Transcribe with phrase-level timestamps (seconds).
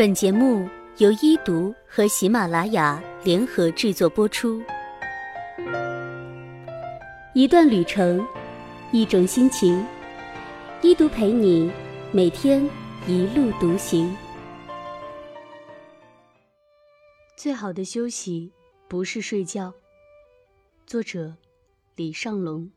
[0.00, 4.62] 本节目由一读和喜马拉雅联合制作播出。
[7.34, 8.26] 一段旅程，
[8.92, 9.84] 一种心情，
[10.80, 11.70] 一读陪你
[12.12, 12.66] 每天
[13.06, 14.16] 一路独行。
[17.36, 18.50] 最好的休息
[18.88, 19.70] 不是睡觉。
[20.86, 21.34] 作者：
[21.96, 22.70] 李尚龙。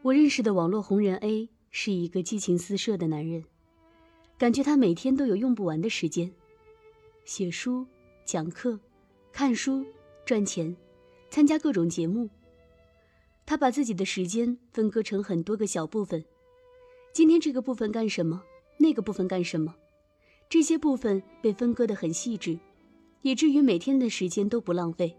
[0.00, 3.44] 我认识的网络红人 A 是一个激情四射的男人。
[4.42, 6.28] 感觉他每天都有用不完的时间，
[7.24, 7.86] 写书、
[8.24, 8.76] 讲课、
[9.30, 9.86] 看书、
[10.24, 10.76] 赚钱、
[11.30, 12.28] 参加各种节目。
[13.46, 16.24] 他把自己的时间分割成很多个小部分，
[17.12, 18.42] 今天这个部分干什么，
[18.78, 19.76] 那个部分干什么，
[20.48, 22.58] 这些部分被分割得很细致，
[23.20, 25.16] 以至于每天的时间都不浪费。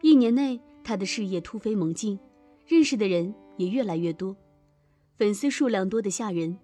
[0.00, 2.18] 一年内，他的事业突飞猛进，
[2.66, 4.34] 认识的人也越来越多，
[5.18, 6.58] 粉丝数量多得吓人。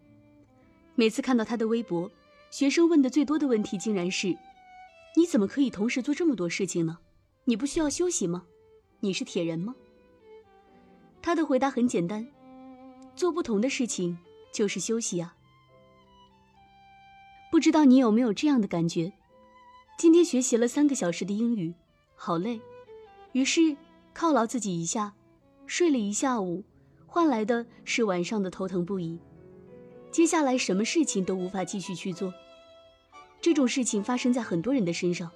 [0.95, 2.11] 每次看到他的微博，
[2.51, 4.37] 学生问的最多的问题竟然是
[5.17, 6.99] ：“你怎么可以同时做这么多事情呢？
[7.45, 8.45] 你不需要休息吗？
[9.01, 9.75] 你是铁人吗？”
[11.23, 12.27] 他的回答很简单：
[13.17, 14.19] 做不同的事情
[14.53, 15.35] 就是休息啊。
[17.51, 19.13] 不知道你有没有这样的感觉？
[19.99, 21.75] 今天学习了三个小时的英语，
[22.15, 22.61] 好累，
[23.33, 23.77] 于是
[24.15, 25.15] 犒劳自己一下，
[25.67, 26.65] 睡了一下午，
[27.07, 29.19] 换来的是晚上的头疼不已。
[30.13, 32.35] 接下来什么事情都无法继续去做，
[33.41, 35.31] 这种事情发生在很多人的身上。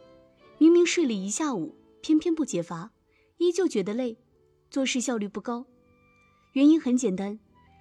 [0.58, 2.90] 明明睡了一下午，偏偏不解乏，
[3.38, 4.18] 依旧觉得累，
[4.70, 5.64] 做事效率不高。
[6.52, 7.38] 原因很简单，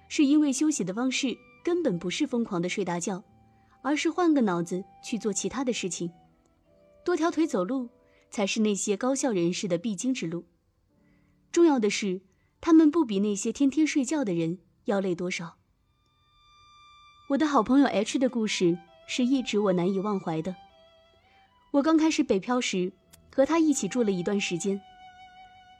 [0.08, 3.22] 是因为休息的方式根本不是疯狂的睡大觉，
[3.82, 6.10] 而是换个脑子去做其他的事情。
[7.04, 7.90] 多条腿走路
[8.30, 10.46] 才是那些高效人士的必经之路。
[11.52, 12.22] 重要的是，
[12.62, 15.58] 他们不比那些天天睡觉的人要累多少。
[17.28, 20.54] 我的好朋友 H 的故事是一直我难以忘怀的。
[21.72, 22.92] 我刚开始北漂时，
[23.34, 24.80] 和他一起住了一段时间。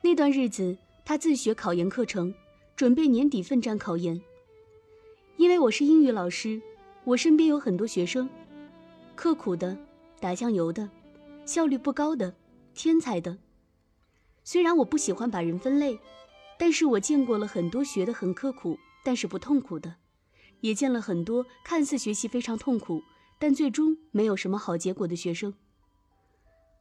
[0.03, 2.35] 那段日子，他自学考研课程，
[2.75, 4.21] 准备年底奋战考研。
[5.37, 6.61] 因为我是英语老师，
[7.05, 8.29] 我身边有很多学生，
[9.15, 9.79] 刻苦的、
[10.19, 10.91] 打酱油的、
[11.45, 12.35] 效率不高的、
[12.75, 13.39] 天才的。
[14.43, 15.97] 虽然我不喜欢把人分类，
[16.59, 19.95] 但是我见过了很多学得很刻苦，但是不痛苦的。
[20.67, 23.01] 也见了很多看似学习非常痛苦，
[23.39, 25.55] 但最终没有什么好结果的学生。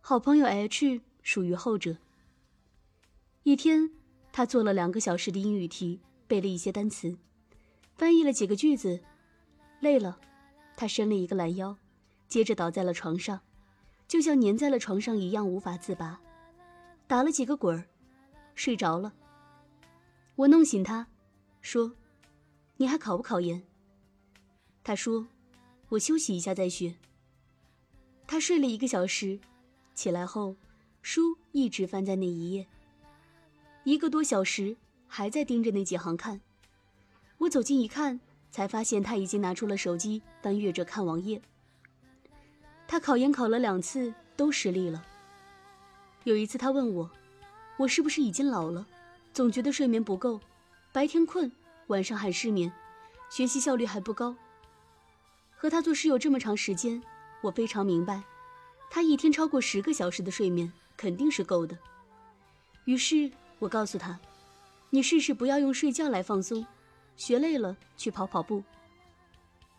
[0.01, 1.96] 好朋友 H 属于后者。
[3.44, 3.91] 一天，
[4.34, 7.16] 他做了两个小时的英语题，背了一些单词，
[7.96, 9.00] 翻译了几个句子，
[9.81, 10.19] 累了，
[10.75, 11.78] 他伸了一个懒腰，
[12.28, 13.40] 接着倒在了床上，
[14.07, 16.19] 就像粘在了床上一样无法自拔，
[17.06, 17.85] 打了几个滚儿，
[18.56, 19.13] 睡着了。
[20.38, 21.06] 我弄醒他，
[21.62, 21.94] 说。
[22.78, 23.63] 你还考不考研？
[24.85, 25.25] 他说
[25.90, 26.94] ：“我休息一下再学。”
[28.28, 29.40] 他睡了一个小时，
[29.96, 30.56] 起来后，
[31.01, 32.68] 书一直翻在那一页。
[33.84, 36.40] 一个多小时还在盯着那几行看。
[37.40, 38.19] 我走近一看，
[38.51, 41.41] 才发现他已经拿出了手机翻阅着看网页。
[42.88, 45.03] 他考研考了两次都失利了。
[46.25, 47.09] 有一次他问我
[47.78, 48.85] ：“我是不是已经老了？
[49.34, 50.40] 总觉得睡眠不够，
[50.94, 51.52] 白天困。”
[51.88, 52.72] 晚上还失眠，
[53.31, 54.35] 学习效率还不高。
[55.56, 57.02] 和他做室友这么长时间，
[57.42, 58.24] 我非常明白，
[58.90, 61.78] 他一天超过十个小时的睡眠肯定是够的。
[62.86, 64.20] 于是我告诉他
[64.92, 66.66] ：“你试试不要用睡觉来放松，
[67.16, 68.64] 学累了去跑跑步。”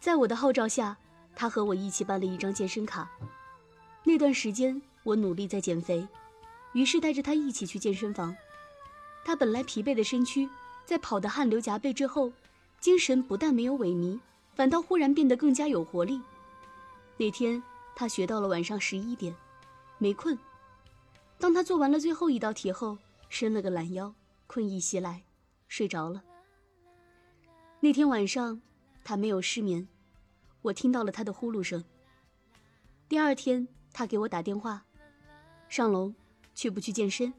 [0.01, 0.97] 在我的号召下，
[1.35, 3.11] 他和我一起办了一张健身卡。
[4.05, 6.07] 那段时间我努力在减肥，
[6.73, 8.37] 于是带着他一起去健身房。
[9.25, 10.49] 他本来疲惫的身躯。
[10.85, 12.33] 在跑得汗流浃背之后，
[12.79, 14.21] 精神不但没有萎靡，
[14.57, 16.21] 反倒忽然变得更加有活力。
[17.17, 17.63] 那天
[17.95, 19.33] 他学到了晚上十一点，
[19.99, 20.37] 没困。
[21.39, 24.13] 当他做完了最后一道题后，伸了个懒腰，
[24.49, 25.23] 困意袭来，
[25.69, 26.25] 睡着了。
[27.79, 28.61] 那天晚上
[29.05, 29.87] 他没有失眠，
[30.63, 31.85] 我听到了他的呼噜声。
[33.09, 34.85] 第二天他给我打电话
[35.69, 36.13] ：“上楼，
[36.55, 37.33] 去不去健身？”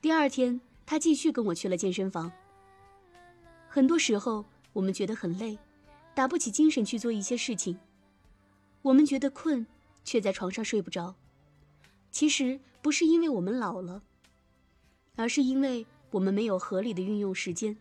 [0.00, 0.60] 第二天。
[0.88, 2.30] 他继续跟我去了健身房。
[3.68, 4.44] 很多时候，
[4.76, 5.58] 我们觉得很累，
[6.14, 7.78] 打不起精神去做一些事情。
[8.82, 9.66] 我们觉得困，
[10.04, 11.14] 却在床上睡不着。
[12.10, 14.02] 其实不是因为我们老了，
[15.14, 17.78] 而是因为我们没有合理的运用时间。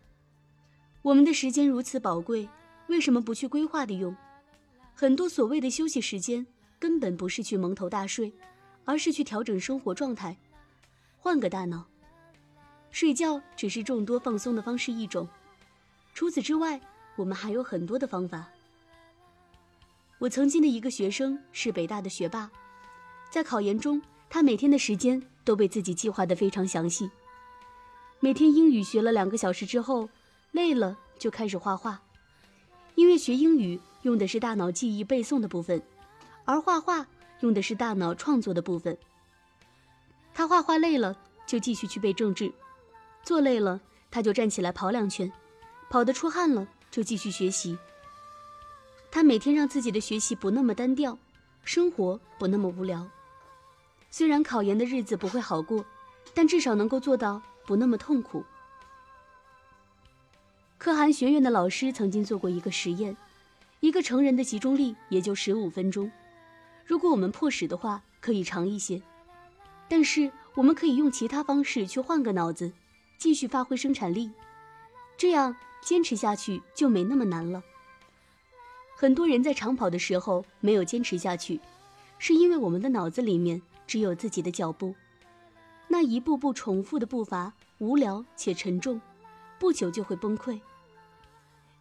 [1.01, 2.47] 我们的时间如此宝贵，
[2.87, 4.15] 为什么不去规划的用？
[4.93, 6.47] 很多所谓的休息时间，
[6.79, 8.31] 根本不是去蒙头大睡，
[8.85, 10.37] 而是去调整生活状态，
[11.17, 11.87] 换个大脑。
[12.89, 15.27] 睡觉只是众多放松的方式一种，
[16.15, 16.79] 除此之外，
[17.17, 18.47] 我们还有很多的方法。
[20.17, 22.49] 我曾经的一个学生是北大的学霸，
[23.29, 27.11] 在考研中，他每天的时间都被自己计划的非常详细。
[28.21, 30.07] 每天英语学了两个小时之后，
[30.53, 32.01] 累了就开始画画，
[32.95, 35.83] 因为学英语用的是大脑记忆背诵的部分，
[36.45, 37.05] 而画画
[37.41, 38.97] 用的是大脑创作的部分。
[40.33, 41.13] 他画画累了
[41.45, 42.49] 就继续去背政治，
[43.21, 45.29] 做累了他就站起来跑两圈，
[45.89, 47.77] 跑得出汗了就继续学习。
[49.11, 51.17] 他每天让自己的学习不那么单调，
[51.63, 53.07] 生活不那么无聊。
[54.11, 55.85] 虽然考研的日子不会好过，
[56.33, 58.43] 但至少能够做到不那么痛苦。
[60.77, 63.15] 可汗学院的老师曾经做过一个实验，
[63.79, 66.11] 一个成人的集中力也就十五分钟，
[66.85, 69.01] 如果我们迫使的话，可以长一些。
[69.87, 72.71] 但是我们可以用其他方式去换个脑子，
[73.17, 74.31] 继续发挥生产力，
[75.17, 75.55] 这样
[75.85, 77.63] 坚持下去就没那么难了。
[78.97, 81.61] 很多人在长跑的时候没有坚持下去，
[82.17, 84.95] 是因为我们的脑子里面只有自己的脚步，
[85.87, 88.99] 那一步步重复的步伐无聊且沉重，
[89.59, 90.59] 不久就会崩溃。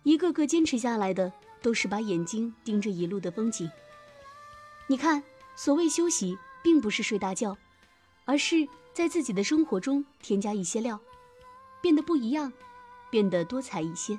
[0.03, 3.71] 一个个坚持下来的，都是把眼睛盯着一路的风景。
[4.87, 5.23] 你看，
[5.57, 7.57] 所谓休息，并不是睡大觉，
[8.27, 11.00] 而是在自己的生活中添加一些料，
[11.81, 12.53] 变得不一样，
[13.14, 14.19] 变得多彩一些。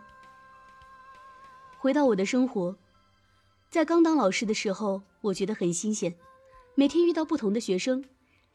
[1.77, 2.77] 回到我的生活。
[3.69, 6.15] 在刚当老师的时候，我觉得很新鲜，
[6.75, 8.05] 每天遇到不同的学生，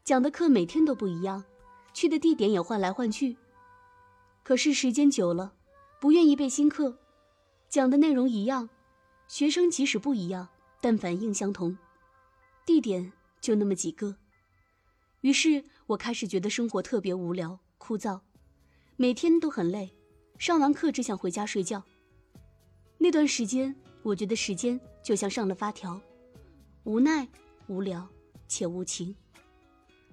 [0.02, 1.44] 讲的课每天都不一样，
[1.92, 3.36] 去的地点也换来换去。
[4.42, 5.52] 可是时间久了，
[6.00, 6.96] 不愿意背新课，
[7.68, 8.70] 讲的内容一样，
[9.28, 10.48] 学生即使不一样，
[10.80, 11.76] 但反应相同，
[12.64, 14.16] 地点就那么几个。
[15.20, 18.20] 于是我开始觉得生活特别无聊枯燥，
[18.96, 19.94] 每天都很累，
[20.40, 21.84] 上完课只想回家睡觉。
[22.96, 23.72] 那段时间。
[24.02, 26.00] 我觉得时间就像上了发条，
[26.84, 27.28] 无奈、
[27.66, 28.08] 无聊
[28.48, 29.14] 且无情。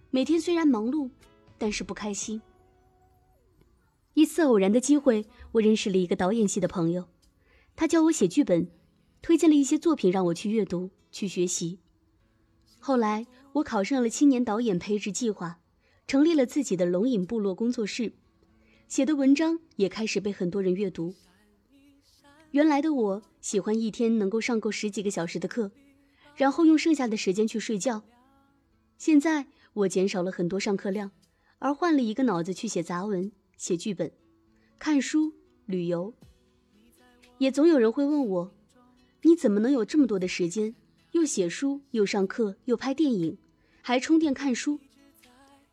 [0.09, 1.09] 每天虽然忙碌，
[1.57, 2.41] 但是不开心。
[4.13, 7.05] 一次偶然的机会，我认识了一个导演系的朋友，
[7.77, 8.69] 他教我写剧本，
[9.21, 11.79] 推荐了一些作品让我去阅读、去学习。
[12.79, 15.61] 后来我考上了青年导演培植计划，
[16.05, 18.11] 成立了自己的龙影部落工作室，
[18.87, 21.13] 写的文章也开始被很多人阅读。
[22.51, 23.23] 原来的我。
[23.39, 25.71] 喜欢一天能够上够十几个小时的课，
[26.35, 28.03] 然后用剩下的时间去睡觉。
[28.97, 31.11] 现在我减少了很多上课量，
[31.59, 34.11] 而换了一个脑子去写杂文、写剧本、
[34.79, 35.33] 看书、
[35.65, 36.13] 旅游。
[37.37, 38.51] 也总有人会问我，
[39.21, 40.75] 你怎么能有这么多的时间，
[41.13, 43.37] 又写书，又上课，又拍电影，
[43.81, 44.81] 还充电看书？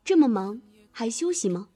[0.05, 0.63] 这么忙
[0.93, 1.71] 还休息吗？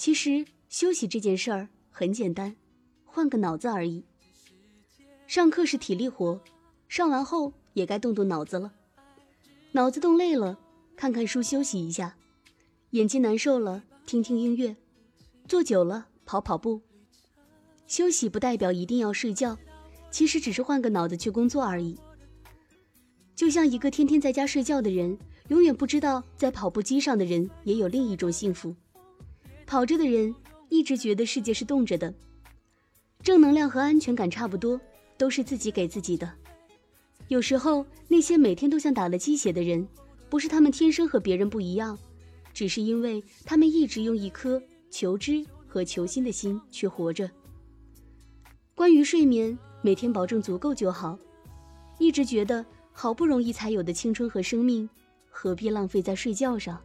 [0.00, 2.56] 其实休息这件事儿很简单，
[3.04, 4.02] 换个脑子而已。
[5.26, 6.40] 上课是体力活，
[6.88, 8.72] 上完后也该动动脑子了。
[9.72, 10.58] 脑子动累了，
[10.96, 12.14] 看看书休息一下；
[12.92, 14.74] 眼睛难受了，听听音乐；
[15.46, 16.80] 坐久了，跑跑步。
[17.86, 19.58] 休息不代表一定要睡觉，
[20.10, 21.98] 其实只是换个脑子去工作而已。
[23.36, 25.18] 就像一个天天在家睡觉的人，
[25.48, 28.74] 永远不知道在跑步机上的人也有另一种幸福。
[29.70, 30.34] 跑着的人
[30.68, 32.12] 一直觉得世界是动着的，
[33.22, 34.80] 正能量和安全感差不多。
[35.16, 36.28] 都是自己给自己的。
[37.28, 39.86] 有时候，那些每天都像打了鸡血的人，
[40.28, 41.96] 不是他们天生和别人不一样，
[42.52, 44.60] 只是因为他们一直用一颗
[44.90, 47.30] 求知和求新的心去活着。
[48.74, 51.16] 关于睡眠，每天保证足够就好。
[51.98, 54.88] 一直觉得好不容易才有的青春和生命，
[55.28, 56.82] 何必浪费在睡觉上？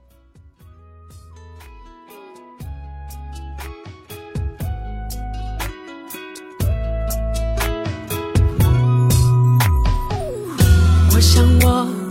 [11.35, 12.04] 像我。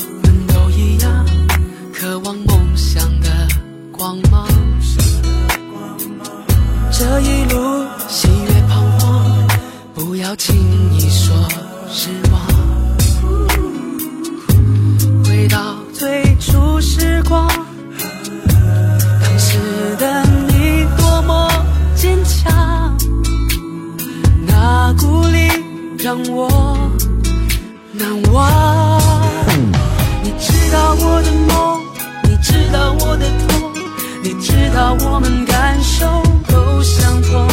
[34.74, 36.04] 到我们感受
[36.48, 37.48] 都相同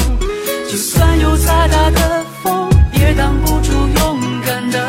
[0.67, 4.79] 就算有再大的风也挡不住勇敢的。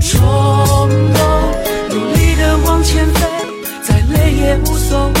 [0.00, 1.20] 冲动
[1.90, 3.20] 努力的往前飞
[3.82, 5.14] 再累也无所谓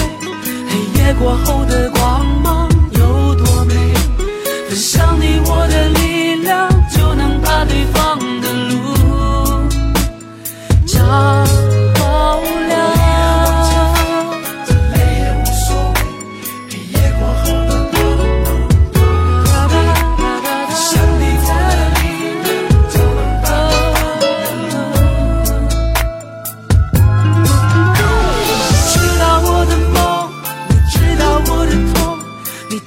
[0.70, 1.99] 黑夜过后的光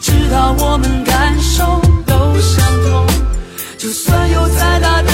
[0.03, 1.63] 知道我们感受
[2.05, 3.07] 都相同
[3.77, 5.12] 就算有再大的